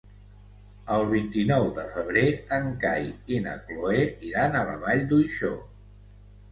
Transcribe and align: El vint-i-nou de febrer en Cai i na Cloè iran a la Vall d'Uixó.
El 0.95 1.03
vint-i-nou 1.11 1.67
de 1.75 1.85
febrer 1.97 2.25
en 2.59 2.73
Cai 2.87 3.07
i 3.37 3.43
na 3.47 3.55
Cloè 3.69 4.03
iran 4.33 4.61
a 4.63 4.67
la 4.73 4.81
Vall 4.87 5.09
d'Uixó. 5.15 5.55